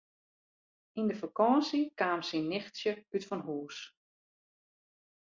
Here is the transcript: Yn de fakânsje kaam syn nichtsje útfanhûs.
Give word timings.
Yn 0.99 1.07
de 1.09 1.15
fakânsje 1.21 1.79
kaam 1.99 2.21
syn 2.27 2.49
nichtsje 2.51 2.91
útfanhûs. 3.15 3.77